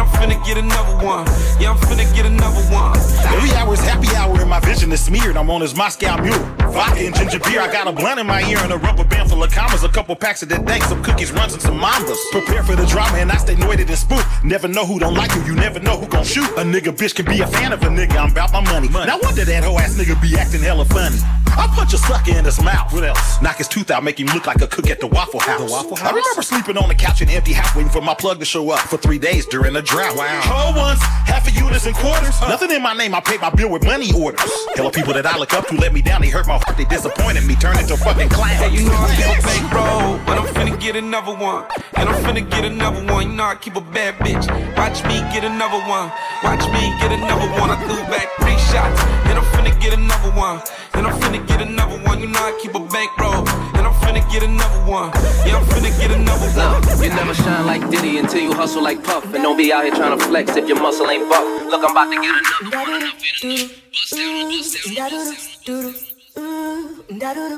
I'm 0.02 0.08
finna 0.18 0.44
get 0.44 0.58
another 0.58 0.96
one. 1.06 1.26
Yeah, 1.60 1.70
I'm 1.70 1.78
finna 1.78 2.12
get 2.12 2.26
another 2.26 2.60
one. 2.74 2.98
Every 3.36 3.52
hour 3.52 3.72
is 3.72 3.80
happy 3.80 4.08
hour 4.16 4.34
and 4.40 4.50
my 4.50 4.58
vision 4.58 4.90
is 4.90 5.00
smeared. 5.04 5.36
I'm 5.36 5.48
on 5.48 5.60
this 5.60 5.76
Moscow 5.76 6.20
mule. 6.20 6.36
Vodka 6.74 7.06
and 7.06 7.14
ginger 7.14 7.38
beer. 7.38 7.60
I 7.60 7.70
got 7.70 7.86
a 7.86 7.92
blunt 7.92 8.18
in 8.18 8.26
my 8.26 8.42
ear 8.50 8.58
and 8.58 8.72
a 8.72 8.78
rubber 8.78 9.04
band 9.04 9.30
full 9.30 9.44
of 9.44 9.52
commas. 9.52 9.84
A 9.84 9.88
couple 9.88 10.16
packs 10.16 10.42
of 10.42 10.48
that 10.48 10.64
dank, 10.64 10.82
some 10.82 11.04
cookies, 11.04 11.30
runs, 11.30 11.52
and 11.52 11.62
some 11.62 11.78
mambas. 11.78 12.18
Prepare 12.32 12.64
for 12.64 12.74
the 12.74 12.86
drama 12.86 13.18
and 13.18 13.30
I 13.30 13.36
stay 13.36 13.54
noited 13.54 13.88
and 13.90 13.98
spooked. 13.98 14.26
Never 14.42 14.66
know 14.66 14.84
who 14.84 14.98
don't 14.98 15.14
like 15.14 15.32
you. 15.36 15.44
You 15.44 15.54
never 15.54 15.78
know 15.78 15.96
who 15.96 16.08
gon' 16.08 16.24
shoot. 16.24 16.50
A 16.58 16.64
nigga 16.64 16.90
bitch 16.90 17.14
can 17.14 17.26
be 17.26 17.40
a 17.40 17.46
fan 17.46 17.72
of 17.72 17.80
a 17.84 17.86
nigga. 17.86 18.16
I'm 18.16 18.32
about 18.32 18.52
my 18.52 18.60
money. 18.72 18.88
Now 18.88 19.20
wonder 19.22 19.44
that 19.44 19.62
hoe 19.62 19.78
ass 19.78 19.96
nigga 19.96 20.20
be 20.20 20.36
acting 20.36 20.62
hella 20.62 20.84
funny. 20.84 21.18
I 21.54 21.66
punch 21.76 21.92
a 21.92 21.98
sucker 21.98 22.32
in 22.32 22.44
his 22.46 22.62
mouth. 22.62 22.92
What 22.92 23.04
else? 23.04 23.40
Knock 23.42 23.58
his 23.58 23.68
tooth 23.68 23.90
out, 23.90 24.02
make 24.02 24.18
him 24.18 24.26
look 24.28 24.46
like 24.46 24.62
a 24.62 24.66
cook 24.66 24.88
at 24.88 25.00
the 25.00 25.06
Waffle 25.06 25.40
House. 25.40 25.60
The 25.60 25.70
Waffle 25.70 25.96
House? 25.96 26.08
I 26.08 26.16
remember 26.16 26.42
sleeping 26.42 26.78
on 26.78 26.88
the 26.88 26.94
couch 26.94 27.20
in 27.20 27.28
empty 27.28 27.52
house 27.52 27.76
waiting 27.76 27.92
for 27.92 28.00
my 28.00 28.14
plug 28.14 28.38
to 28.38 28.46
show 28.46 28.70
up 28.70 28.80
for 28.80 28.96
three 28.96 29.18
days 29.18 29.44
during 29.44 29.76
a 29.76 29.82
drought. 29.92 30.16
Wow. 30.16 30.40
Whole 30.44 30.74
ones, 30.74 31.00
half 31.28 31.46
a 31.46 31.52
units 31.52 31.87
and 31.87 31.94
quarters. 31.94 32.40
Nothing 32.40 32.70
in 32.70 32.83
my 32.83 32.94
name, 32.94 33.14
I 33.14 33.20
pay 33.20 33.37
my 33.37 33.50
bill 33.50 33.70
with 33.70 33.85
money 33.85 34.11
orders. 34.16 34.40
Hell 34.74 34.88
of 34.88 34.94
people 34.94 35.12
that 35.12 35.26
I 35.26 35.37
look 35.37 35.52
up 35.52 35.68
to 35.68 35.76
let 35.76 35.92
me 35.92 36.00
down, 36.00 36.22
they 36.22 36.31
hurt 36.31 36.46
my 36.46 36.57
heart, 36.57 36.76
they 36.76 36.85
disappointed 36.87 37.44
me, 37.44 37.55
turned 37.57 37.78
into 37.78 37.94
a 37.94 37.96
fucking 37.98 38.31
clown. 38.31 38.57
Yeah, 38.59 38.72
you 38.72 38.88
know 38.88 38.96
I 38.96 39.12
keep 39.14 39.28
a 39.28 39.42
bankroll, 39.44 40.18
but 40.24 40.38
I'm 40.40 40.48
finna 40.57 40.81
get 40.81 40.96
another 40.96 41.35
one. 41.37 41.66
And 41.94 42.09
I'm 42.09 42.18
finna 42.24 42.48
get 42.48 42.64
another 42.64 43.05
one. 43.12 43.31
You 43.31 43.37
know 43.37 43.44
I 43.44 43.55
keep 43.55 43.76
a 43.76 43.81
bad 43.81 44.16
bitch. 44.18 44.48
Watch 44.76 45.05
me 45.05 45.20
get 45.31 45.44
another 45.44 45.78
one. 45.87 46.11
Watch 46.42 46.64
me 46.72 46.83
get 46.98 47.12
another 47.12 47.46
one. 47.61 47.70
I 47.70 47.76
threw 47.87 48.00
back 48.09 48.26
three 48.40 48.59
shots. 48.72 48.98
And 49.28 49.38
I'm 49.38 49.44
finna 49.55 49.78
get 49.81 49.92
another 49.94 50.33
one. 50.33 50.59
And 50.94 51.07
I'm 51.07 51.18
finna 51.20 51.46
get 51.46 51.62
another 51.62 51.98
one. 52.05 52.20
You 52.20 52.28
know 52.28 52.38
I 52.38 52.59
keep 52.61 52.74
a 52.74 52.81
bankroll. 52.81 53.48
And 53.76 53.87
I'm 53.87 53.94
finna 54.05 54.22
get 54.31 54.42
another 54.42 54.81
one. 54.90 55.11
Yeah, 55.46 55.57
I'm 55.57 55.64
finna 55.66 55.90
get 55.98 56.11
another 56.11 56.48
one. 56.57 56.83
Look, 56.83 57.02
you 57.02 57.11
never 57.11 57.35
shine 57.35 57.66
like 57.66 57.88
Diddy 57.90 58.18
until 58.18 58.40
you 58.40 58.52
hustle 58.52 58.83
like 58.83 59.02
Puff. 59.02 59.24
And 59.24 59.42
don't 59.42 59.57
be 59.57 59.72
out 59.72 59.85
here 59.85 59.94
trying 59.94 60.18
to 60.18 60.24
flex 60.24 60.57
if 60.57 60.68
your 60.68 60.81
muscle 60.81 61.09
ain't 61.11 61.28
buff. 61.28 61.44
Look, 61.66 61.83
I'm 61.85 61.90
about 61.92 62.11
to 62.12 62.20
get 62.20 62.35
another 62.61 62.90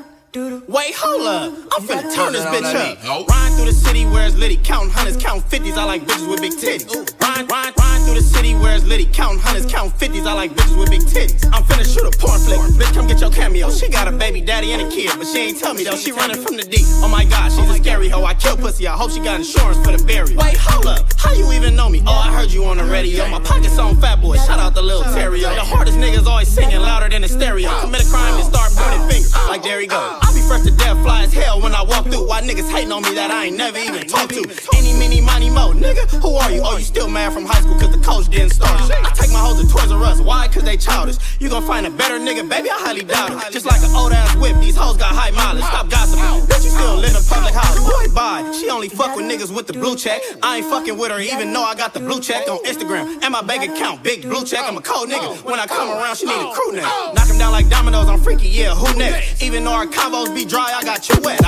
one. 0.01 0.14
Wait, 0.35 0.93
hold 0.97 1.25
up. 1.25 1.53
I'm 1.71 1.87
finna 1.87 2.13
turn 2.13 2.33
this 2.33 2.43
bitch 2.43 2.75
up. 2.75 3.29
Riding 3.29 3.55
through 3.55 3.67
the 3.67 3.71
city 3.71 4.03
where 4.03 4.27
it's 4.27 4.35
litty, 4.35 4.57
counting 4.57 4.91
hundreds, 4.91 5.15
counting 5.15 5.43
fifties. 5.43 5.77
I 5.77 5.85
like 5.85 6.01
bitches 6.01 6.29
with 6.29 6.41
big 6.41 6.51
titties. 6.51 6.91
Ride, 7.21 7.49
ride, 7.49 7.71
ride 7.79 8.01
through 8.03 8.15
the 8.15 8.21
city 8.21 8.53
where 8.53 8.75
it's 8.75 8.83
litty, 8.83 9.05
counting 9.05 9.39
hundreds, 9.39 9.65
counting 9.71 9.97
fifties. 9.97 10.25
I 10.25 10.33
like 10.33 10.51
bitches 10.51 10.77
with 10.77 10.89
big 10.89 11.03
titties. 11.03 11.47
I'm 11.53 11.63
finna 11.63 11.87
shoot 11.87 12.03
a 12.03 12.11
porn 12.19 12.41
flick. 12.41 12.59
Bitch, 12.75 12.93
come 12.93 13.07
get 13.07 13.21
your 13.21 13.31
cameo. 13.31 13.69
She 13.69 13.87
got 13.87 14.09
a 14.09 14.11
baby 14.11 14.41
daddy 14.41 14.73
and 14.73 14.81
a 14.81 14.89
kid, 14.89 15.11
but 15.17 15.25
she 15.25 15.39
ain't 15.39 15.57
tell 15.57 15.73
me 15.73 15.85
though. 15.85 15.95
She 15.95 16.11
running 16.11 16.43
from 16.43 16.57
the 16.57 16.63
D. 16.63 16.83
Oh 16.99 17.07
my 17.07 17.23
god, 17.23 17.53
she's 17.53 17.69
a 17.69 17.75
scary 17.75 18.09
hoe. 18.09 18.25
I 18.25 18.33
kill 18.33 18.57
pussy. 18.57 18.87
I 18.87 18.97
hope 18.97 19.11
she 19.11 19.21
got 19.21 19.39
insurance 19.39 19.77
for 19.87 19.95
the 19.95 20.03
burial. 20.03 20.35
Wait, 20.35 20.57
hold 20.57 20.87
up. 20.87 21.13
How 21.15 21.31
you 21.31 21.49
even 21.53 21.77
know 21.77 21.87
me? 21.87 22.03
Oh, 22.05 22.11
I 22.11 22.35
heard 22.35 22.51
you 22.51 22.65
on 22.65 22.75
the 22.75 22.83
radio. 22.83 23.25
My 23.29 23.39
pockets 23.39 23.77
on 23.77 23.95
fat 24.01 24.21
boy. 24.21 24.35
Shout 24.35 24.59
out 24.59 24.73
the 24.73 24.81
little 24.81 25.03
Terry. 25.13 25.39
The 25.39 25.63
hardest 25.63 25.97
niggas 25.97 26.27
always 26.27 26.49
singing 26.49 26.81
louder 26.81 27.07
than 27.07 27.23
a 27.23 27.29
stereo. 27.29 27.71
Commit 27.79 28.05
a 28.05 28.09
crime 28.09 28.33
and 28.35 28.43
start 28.43 28.75
burning 28.75 29.07
fingers. 29.07 29.33
Like 29.47 29.63
there 29.63 29.79
he 29.79 29.87
go. 29.87 30.19
I 30.25 30.33
be 30.33 30.41
fresh 30.41 30.63
to 30.63 30.71
death, 30.71 30.97
fly 31.03 31.23
as 31.23 31.33
hell 31.33 31.61
when 31.61 31.73
I 31.75 31.83
walk 31.83 32.05
through. 32.05 32.27
Why 32.27 32.41
niggas 32.41 32.69
hating 32.69 32.91
on 32.91 33.03
me 33.03 33.13
that 33.13 33.29
I 33.29 33.45
ain't 33.45 33.57
never 33.57 33.77
even 33.77 34.07
talked 34.07 34.33
to? 34.33 34.43
Any, 34.75 34.97
mini, 34.97 35.21
money, 35.21 35.49
mo. 35.49 35.73
Nigga, 35.73 36.09
who 36.21 36.35
are 36.35 36.51
you? 36.51 36.61
Oh, 36.63 36.77
you 36.77 36.83
still 36.83 37.07
mad 37.07 37.33
from 37.33 37.45
high 37.45 37.61
school 37.61 37.77
cause 37.79 37.95
the 37.95 38.03
coach 38.03 38.27
didn't 38.29 38.51
start. 38.51 38.81
I 38.89 39.11
take 39.13 39.31
my 39.31 39.39
hoes 39.39 39.61
to 39.61 39.67
Toys 39.69 39.91
R 39.91 40.03
Us. 40.03 40.19
Why? 40.19 40.47
Cause 40.47 40.63
they 40.63 40.77
childish. 40.77 41.17
You 41.39 41.49
gon' 41.49 41.63
find 41.63 41.85
a 41.85 41.91
better 41.91 42.17
nigga, 42.17 42.47
baby? 42.49 42.69
I 42.69 42.79
highly 42.79 43.03
doubt 43.03 43.31
it. 43.31 43.53
Just 43.53 43.65
like 43.65 43.81
an 43.83 43.93
old 43.95 44.11
ass 44.11 44.35
whip, 44.37 44.57
these 44.57 44.75
hoes 44.75 44.97
got 44.97 45.13
high 45.13 45.31
mileage. 45.31 45.63
Stop 45.65 45.89
gossiping. 45.89 46.25
Bitch, 46.49 46.63
you 46.63 46.71
still 46.71 46.95
live 46.95 47.15
in 47.15 47.23
public 47.29 47.53
house. 47.53 47.77
Boy, 47.79 48.13
bye. 48.13 48.41
She 48.59 48.69
only 48.69 48.89
fuck 48.89 49.15
with 49.15 49.25
niggas 49.25 49.55
with 49.55 49.67
the 49.67 49.73
blue 49.73 49.95
check. 49.95 50.21
I 50.41 50.57
ain't 50.57 50.65
fucking 50.65 50.97
with 50.97 51.11
her 51.11 51.19
even 51.19 51.53
though 51.53 51.63
I 51.63 51.75
got 51.75 51.93
the 51.93 51.99
blue 51.99 52.19
check 52.19 52.49
on 52.49 52.59
Instagram. 52.63 53.21
And 53.21 53.31
my 53.31 53.41
bank 53.41 53.69
account, 53.69 54.03
big 54.03 54.23
blue 54.23 54.43
check. 54.45 54.61
I'm 54.63 54.77
a 54.77 54.81
cold 54.81 55.09
nigga. 55.09 55.43
When 55.43 55.59
I 55.59 55.67
come 55.67 55.89
around, 55.89 56.17
she 56.17 56.25
need 56.25 56.41
a 56.41 56.51
crew 56.51 56.71
neck. 56.71 56.85
Knock 57.13 57.27
him 57.27 57.37
down 57.37 57.51
like 57.51 57.69
dominoes, 57.69 58.07
I'm 58.07 58.19
freaky, 58.21 58.47
yeah, 58.47 58.73
who 58.73 58.97
next? 58.97 59.43
Even 59.43 59.63
though 59.63 59.73
our 59.73 59.87
combos 60.05 60.33
be 60.33 60.45
dry, 60.45 60.71
I 60.75 60.83
got 60.83 61.07
you 61.09 61.15
wet. 61.23 61.44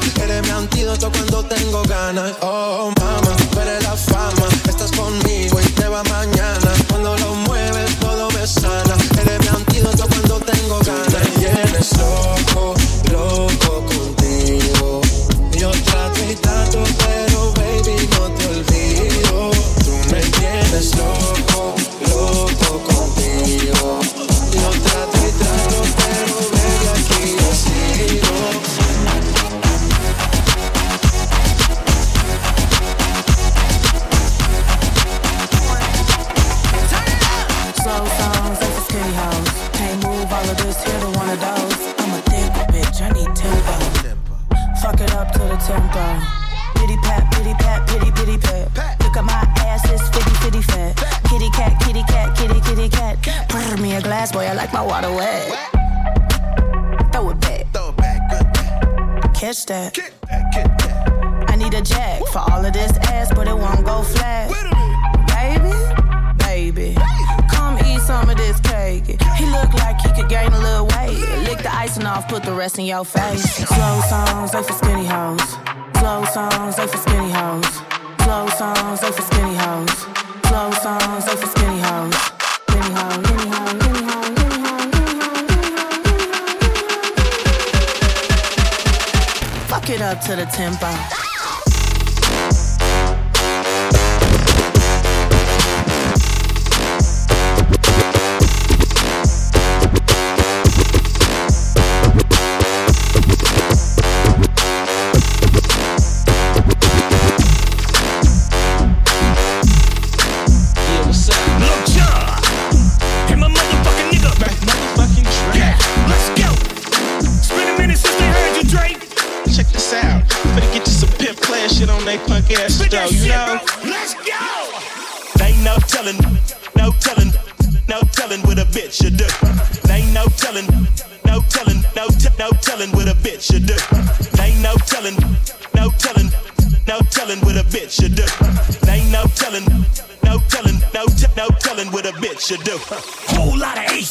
sana. 0.00 0.24
Eres 0.24 0.42
mi 0.42 0.50
antídoto 0.50 1.10
cuando 1.10 1.44
tengo 1.44 1.82
ganas. 1.84 2.32
Oh, 2.40 2.92
mama, 3.00 3.36
tú 3.50 3.60
eres 3.60 3.82
la 3.82 3.96
fama. 3.96 4.48
Estás 4.68 4.90
conmigo 4.92 5.60
y 5.60 5.64
te 5.72 5.88
va 5.88 6.02
mañana. 6.04 6.63
water 54.94 55.12
wet. 55.12 55.50
Throw 57.12 57.30
it 57.30 57.40
back. 57.40 57.66
Throw 57.72 57.88
it 57.88 57.96
back. 57.96 58.20
Good. 58.30 59.34
Catch 59.34 59.66
that. 59.66 59.92
Get 59.92 60.12
that, 60.30 60.52
get 60.54 60.78
that. 60.78 61.50
I 61.50 61.56
need 61.56 61.74
a 61.74 61.82
jack 61.82 62.20
Woo. 62.20 62.26
for 62.26 62.38
all 62.38 62.64
of 62.64 62.72
this 62.72 62.92
ass, 63.10 63.32
but 63.34 63.48
it 63.48 63.56
won't 63.56 63.84
go 63.84 64.02
flat. 64.02 64.46
Baby, 65.34 65.74
baby. 66.46 66.90
Hey. 66.92 67.46
Come 67.50 67.76
eat 67.84 68.00
some 68.02 68.30
of 68.30 68.36
this 68.36 68.60
cake. 68.60 69.06
He 69.38 69.46
look 69.46 69.72
like 69.82 69.98
he 70.00 70.10
could 70.14 70.28
gain 70.28 70.52
a 70.52 70.60
little 70.60 70.86
weight. 70.94 71.18
Lick 71.48 71.58
the 71.58 71.74
icing 71.74 72.06
off, 72.06 72.28
put 72.28 72.44
the 72.44 72.52
rest 72.52 72.78
in 72.78 72.84
your 72.84 73.04
face. 73.04 73.42
Slow 73.66 74.00
songs, 74.08 74.52
they 74.52 74.62
for 74.62 74.74
skinny 74.74 75.06
hoes. 75.06 75.42
Slow 75.98 76.24
songs, 76.26 76.76
they 76.76 76.86
for 76.86 76.98
skinny 76.98 77.32
hoes. 77.32 77.72
Slow 78.22 78.46
songs, 78.60 79.00
they 79.00 79.10
for 79.10 79.22
skinny 79.22 79.56
hoes. 79.56 79.96
Slow 80.46 80.70
songs, 80.84 81.24
they 81.26 81.36
for 81.36 81.48
skinny 81.48 81.80
hoes. 81.80 82.14
Skinny 82.68 82.94
hoes. 82.94 83.43
Rock 89.84 89.90
it 89.90 90.00
up 90.00 90.18
to 90.22 90.34
the 90.34 90.46
tempo. 90.46 91.33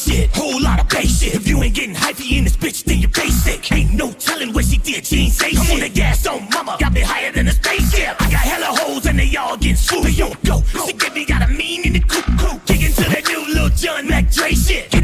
shit, 0.04 0.30
whole 0.34 0.60
lot 0.60 0.80
of 0.80 0.88
basic. 0.88 1.34
If 1.34 1.48
you 1.48 1.62
ain't 1.62 1.74
getting 1.74 1.94
hyphy 1.94 2.36
in 2.38 2.44
this 2.44 2.56
bitch, 2.56 2.84
then 2.84 2.98
you're 2.98 3.10
basic. 3.10 3.72
Ain't 3.72 3.92
no 3.92 4.12
telling 4.12 4.52
what 4.52 4.64
she 4.64 4.78
did, 4.78 5.06
she 5.06 5.24
ain't 5.24 5.32
say 5.32 5.52
Come 5.54 5.70
on 5.72 5.80
the 5.80 5.88
gas 5.88 6.26
on 6.26 6.48
mama, 6.50 6.76
got 6.78 6.92
me 6.92 7.00
higher 7.00 7.32
than 7.32 7.48
a 7.48 7.52
spaceship. 7.52 8.20
I 8.20 8.30
got 8.30 8.40
hella 8.40 8.76
holes 8.78 9.06
and 9.06 9.18
they 9.18 9.34
all 9.36 9.56
getting 9.56 9.76
swooped. 9.76 10.04
They 10.04 10.16
don't 10.16 10.44
go, 10.44 10.62
she 10.86 10.92
get 10.92 11.14
me 11.14 11.24
got 11.24 11.42
a 11.42 11.52
mean 11.52 11.82
in 11.84 11.92
the 11.94 12.00
coop 12.00 12.26
coop. 12.38 12.64
Kicking 12.66 12.86
into 12.86 13.02
that 13.02 13.24
new 13.28 13.54
Lil 13.54 13.68
Jon 13.70 14.08
Mac 14.08 14.30
Dre 14.30 14.52
shit. 14.52 14.90
Get 14.90 15.03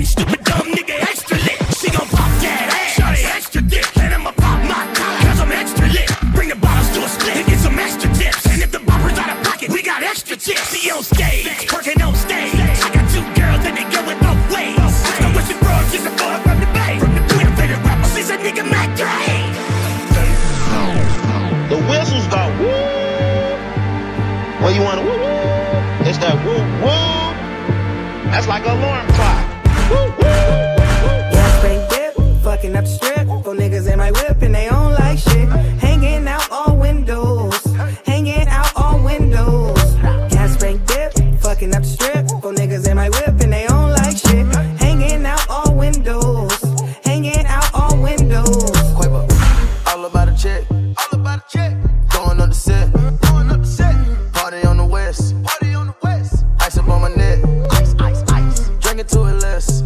to 59.11 59.25
it 59.25 59.43
less. 59.43 59.80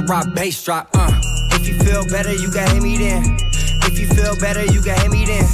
The 0.00 0.06
rock 0.06 0.34
bass 0.34 0.64
drop, 0.64 0.88
uh. 0.94 1.10
If 1.52 1.66
you 1.66 1.74
feel 1.78 2.06
better, 2.06 2.32
you 2.32 2.50
got 2.52 2.70
hit 2.70 2.82
me 2.82 2.96
then. 2.98 3.36
If 3.82 3.98
you 3.98 4.06
feel 4.06 4.38
better, 4.38 4.64
you 4.64 4.82
got 4.82 5.00
hit 5.00 5.10
me 5.10 5.24
then. 5.24 5.44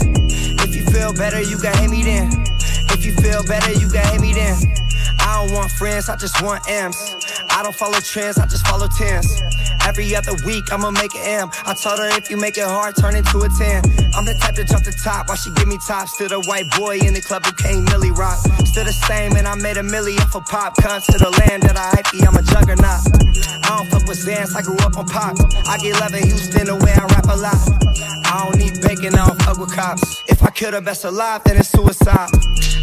If 0.60 0.74
you 0.74 0.84
feel 0.84 1.12
better, 1.14 1.40
you 1.40 1.56
got 1.60 1.76
hit 1.76 1.90
me 1.90 2.02
then. 2.02 2.28
If 2.92 3.04
you 3.04 3.12
feel 3.14 3.42
better, 3.44 3.72
you 3.72 3.88
got 3.90 4.06
hit 4.12 4.20
me 4.20 4.32
then. 4.34 4.56
I 5.20 5.40
don't 5.46 5.54
want 5.54 5.70
friends, 5.70 6.08
I 6.08 6.16
just 6.16 6.42
want 6.42 6.62
M's. 6.68 7.16
I 7.50 7.62
don't 7.62 7.74
follow 7.74 8.00
trends, 8.00 8.38
I 8.38 8.46
just 8.46 8.66
follow 8.66 8.88
tens. 8.88 9.40
Every 9.84 10.16
other 10.16 10.32
week, 10.46 10.72
I'ma 10.72 10.90
make 10.90 11.14
an 11.14 11.44
M. 11.44 11.50
I 11.66 11.74
told 11.74 11.98
her 11.98 12.08
if 12.16 12.30
you 12.30 12.36
make 12.36 12.56
it 12.56 12.64
hard, 12.64 12.96
turn 12.96 13.16
into 13.16 13.38
a 13.40 13.48
10. 13.48 13.84
I'm 14.16 14.24
the 14.24 14.34
type 14.40 14.54
to 14.56 14.64
jump 14.64 14.84
the 14.84 14.96
top 15.04 15.28
while 15.28 15.36
she 15.36 15.50
give 15.52 15.68
me 15.68 15.78
top. 15.86 16.08
Still 16.08 16.28
the 16.28 16.40
white 16.48 16.70
boy 16.72 16.98
in 16.98 17.12
the 17.12 17.20
club 17.20 17.44
who 17.44 17.52
can't 17.52 17.86
milli 17.88 18.10
rock. 18.16 18.38
Still 18.64 18.84
the 18.84 18.92
same, 18.92 19.36
and 19.36 19.46
I 19.46 19.54
made 19.54 19.76
a 19.76 19.82
million 19.82 20.24
for 20.32 20.40
pop. 20.40 20.76
Cunt 20.76 21.04
to 21.12 21.18
the 21.18 21.30
land 21.44 21.62
that 21.64 21.76
I 21.76 22.00
hype, 22.00 22.08
I'm 22.16 22.36
a 22.36 22.42
juggernaut. 22.42 23.04
I 23.64 23.76
don't 23.76 23.88
fuck 23.92 24.08
with 24.08 24.24
Zans, 24.24 24.56
I 24.56 24.62
grew 24.62 24.76
up 24.80 24.96
on 24.96 25.06
pop. 25.06 25.36
I 25.68 25.76
get 25.78 26.00
love 26.00 26.14
in 26.14 26.24
Houston 26.24 26.66
the 26.66 26.76
way 26.76 26.92
I 26.96 27.04
rap 27.12 27.28
a 27.28 27.36
lot. 27.36 27.60
I 28.24 28.44
don't 28.44 28.58
need 28.58 28.80
bacon, 28.80 29.14
I 29.14 29.28
don't 29.28 29.40
fuck 29.42 29.58
with 29.58 29.72
cops. 29.74 30.24
If 30.26 30.42
I 30.42 30.50
kill 30.50 30.72
the 30.72 30.80
best 30.80 31.04
alive, 31.04 31.44
then 31.44 31.56
it's 31.56 31.68
suicide. 31.68 32.32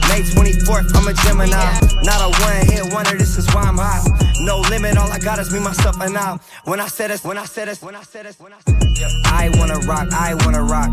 May 0.08 0.22
24th, 0.22 0.94
I'm 0.96 1.08
a 1.08 1.14
Gemini. 1.14 1.60
Not 2.04 2.20
a 2.22 2.30
one 2.46 2.62
hit 2.70 2.94
wonder, 2.94 3.18
this 3.18 3.38
is 3.38 3.48
why 3.54 3.64
I'm 3.64 3.78
hot. 3.78 4.06
No 4.42 4.58
limit, 4.58 4.98
all 4.98 5.12
I 5.12 5.20
got 5.20 5.38
is 5.38 5.54
me, 5.54 5.60
myself, 5.60 6.02
and 6.02 6.18
I. 6.18 6.40
When 6.66 6.80
I 6.80 6.88
said 6.88 7.12
this, 7.12 7.24
when 7.24 7.38
I 7.38 7.46
said 7.46 7.68
this, 7.68 7.82
when 7.82 7.96
I 7.96 8.02
said 8.02 8.26
this, 8.26 8.40
when 8.40 8.54
I 8.54 8.60
said 8.66 8.82
this. 8.82 9.16
I 9.26 9.50
wanna 9.58 9.78
rock, 9.86 10.08
I 10.12 10.34
wanna 10.34 10.64
rock. 10.64 10.90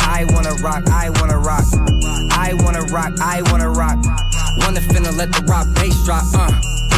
I 0.00 0.24
wanna 0.30 0.54
rock, 0.62 0.88
I 0.88 1.10
wanna 1.18 1.38
rock. 1.38 1.64
I 2.30 2.54
wanna 2.62 2.82
rock, 2.82 3.12
I 3.20 3.42
wanna 3.50 3.70
rock. 3.70 3.98
Wanna 4.58 4.80
finna 4.80 5.16
let 5.16 5.32
the 5.32 5.42
rock 5.48 5.66
bass 5.74 5.98
drop, 6.04 6.22
uh. 6.34 6.52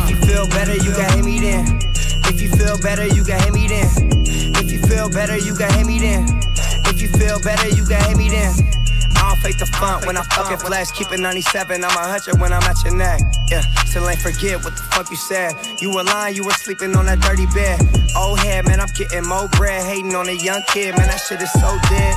If 0.04 0.10
you 0.10 0.16
feel 0.28 0.46
better, 0.48 0.76
you 0.76 0.92
got 0.92 1.10
hit 1.14 1.24
me 1.24 1.40
then. 1.40 1.80
If 2.28 2.42
you 2.42 2.50
feel 2.50 2.78
better, 2.78 3.06
you 3.06 3.24
got 3.24 3.40
hit 3.40 3.54
me 3.54 3.68
then. 3.68 3.88
If 4.60 4.70
you 4.70 4.82
feel 4.82 5.08
better, 5.08 5.38
you 5.38 5.56
got 5.56 5.72
hit 5.72 5.86
me 5.86 5.98
then. 5.98 6.28
If 6.84 7.00
you 7.00 7.08
feel 7.08 7.40
better, 7.40 7.68
you 7.68 7.88
got 7.88 8.04
hit 8.06 8.18
me 8.18 8.28
then. 8.28 8.52
Don't 9.42 9.58
the 9.58 9.66
funk 9.78 10.06
when 10.06 10.16
I 10.16 10.22
fucking 10.22 10.58
flash. 10.58 10.90
Keep 10.92 11.12
it 11.12 11.20
97, 11.20 11.84
I'm 11.84 11.90
a 11.90 12.04
hundred 12.06 12.40
when 12.40 12.52
I'm 12.52 12.62
at 12.62 12.82
your 12.84 12.94
neck. 12.94 13.20
Yeah, 13.50 13.62
still 13.86 14.08
ain't 14.08 14.20
forget 14.20 14.62
what 14.64 14.74
the 14.76 14.82
fuck 14.90 15.10
you 15.10 15.16
said. 15.16 15.54
You 15.80 15.94
were 15.94 16.02
lying, 16.02 16.34
you 16.34 16.44
were 16.44 16.58
sleeping 16.58 16.94
on 16.96 17.06
that 17.06 17.20
dirty 17.20 17.46
bed. 17.54 17.78
Old 18.16 18.38
head, 18.40 18.66
man, 18.66 18.80
I'm 18.80 18.90
getting 18.94 19.26
more 19.26 19.48
bread. 19.54 19.84
Hating 19.86 20.14
on 20.14 20.28
a 20.28 20.36
young 20.42 20.62
kid, 20.68 20.96
man, 20.96 21.06
that 21.06 21.20
shit 21.20 21.40
is 21.40 21.52
so 21.52 21.70
dead. 21.88 22.14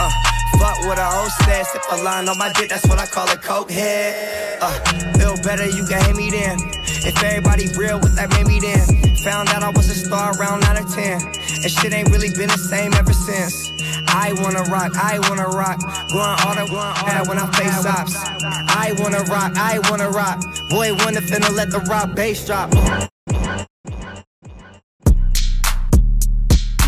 Uh, 0.00 0.10
fuck 0.58 0.78
what 0.88 0.98
a 0.98 1.04
hoe 1.04 1.28
said. 1.44 1.66
Sip 1.66 1.82
a 1.92 1.96
line 2.02 2.28
on 2.28 2.38
my 2.38 2.52
dick, 2.52 2.70
that's 2.70 2.86
what 2.88 2.98
I 2.98 3.06
call 3.06 3.28
a 3.30 3.36
coke 3.36 3.70
head. 3.70 4.58
Uh, 4.60 4.72
feel 5.18 5.36
better, 5.44 5.66
you 5.66 5.84
can 5.84 6.02
hit 6.04 6.16
me 6.16 6.30
then. 6.30 6.58
If 7.04 7.22
everybody 7.22 7.68
real, 7.76 8.00
what 8.00 8.16
that 8.16 8.30
made 8.30 8.46
me 8.46 8.60
then? 8.60 8.80
Found 9.24 9.48
out 9.50 9.62
I 9.62 9.70
was 9.70 9.88
a 9.90 9.94
star 9.94 10.32
around 10.40 10.60
9 10.60 10.84
or 10.84 10.88
10. 10.88 11.20
And 11.20 11.70
shit 11.70 11.92
ain't 11.92 12.08
really 12.10 12.30
been 12.30 12.48
the 12.48 12.56
same 12.56 12.92
ever 12.94 13.12
since. 13.12 13.73
I 14.16 14.32
wanna 14.40 14.62
rock, 14.70 14.92
I 14.94 15.18
wanna 15.28 15.48
rock. 15.48 15.80
Going 16.12 16.38
all 16.46 16.54
the 16.54 16.66
going 16.70 17.28
when 17.28 17.38
I 17.38 17.50
face 17.50 17.84
ops. 17.84 18.14
I 18.14 18.94
wanna 18.98 19.24
rock, 19.24 19.52
I 19.56 19.80
wanna 19.90 20.08
rock. 20.08 20.40
Boy, 20.70 20.94
wanna 20.94 21.20
finna 21.20 21.52
let 21.52 21.72
the 21.72 21.80
rock 21.90 22.14
bass 22.14 22.46
drop. 22.46 22.70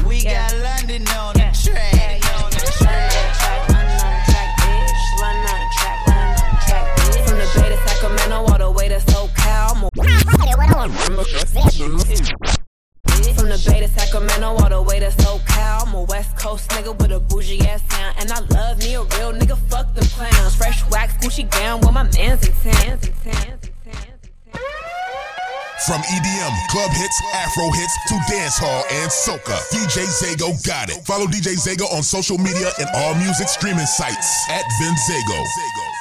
We 0.06 0.22
got 0.22 0.54
London 0.62 1.02
on 1.08 1.34
the 1.34 1.50
track. 1.64 2.22
On 2.32 2.50
track 2.78 3.10
bitch, 4.62 5.02
one 5.18 5.36
on 5.36 5.58
the 5.58 5.68
track, 5.76 5.98
one 6.06 6.30
track 6.64 6.86
dish 6.96 7.26
From 7.26 7.38
the 7.38 7.46
Bay 7.56 7.68
to 7.74 7.78
Sacramento, 7.88 8.36
all 8.36 8.58
the 8.58 8.70
way 8.70 8.88
to 8.88 9.00
SoCal. 9.00 9.90
From 13.16 13.48
the 13.48 13.62
Bay 13.66 13.80
to 13.80 13.88
Sacramento, 13.88 14.46
all 14.46 14.68
the 14.68 14.82
way 14.82 15.00
to 15.00 15.08
SoCal. 15.08 15.86
I'm 15.86 15.94
a 15.94 16.02
West 16.02 16.36
Coast 16.36 16.68
nigga 16.70 16.96
with 16.96 17.12
a 17.12 17.20
bougie 17.20 17.60
ass 17.66 17.82
sound. 17.90 18.16
And 18.18 18.30
I 18.32 18.40
love 18.54 18.78
me 18.78 18.94
a 18.94 19.02
real 19.02 19.32
nigga, 19.32 19.56
fuck 19.68 19.92
them 19.94 20.04
clowns. 20.12 20.54
Fresh 20.54 20.84
wax, 20.90 21.14
Gucci 21.24 21.50
gown, 21.50 21.80
with 21.80 21.92
my 21.92 22.02
mans 22.02 22.46
in. 22.46 22.98
From 25.86 26.02
EDM, 26.02 26.54
club 26.68 26.90
hits, 26.90 27.22
Afro 27.32 27.70
hits 27.70 27.94
to 28.08 28.18
dance 28.28 28.58
hall 28.58 28.82
and 28.90 29.08
soca, 29.08 29.54
DJ 29.70 30.02
Zago 30.08 30.50
got 30.66 30.90
it. 30.90 31.04
Follow 31.06 31.26
DJ 31.26 31.54
Zago 31.54 31.86
on 31.94 32.02
social 32.02 32.38
media 32.38 32.72
and 32.80 32.88
all 32.96 33.14
music 33.14 33.48
streaming 33.48 33.86
sites 33.86 34.50
at 34.50 34.64
Vinzago. 34.82 35.95